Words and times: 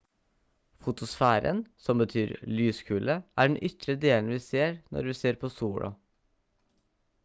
fotosfæren 0.85 1.59
som 1.83 2.01
betyr 2.03 2.33
«lyskule» 2.53 3.19
er 3.43 3.51
den 3.51 3.59
ytre 3.71 3.97
delen 4.07 4.33
vi 4.37 4.41
ser 4.51 4.75
når 4.95 5.09
vi 5.11 5.17
ser 5.23 5.41
på 5.45 5.55
sola 5.59 5.97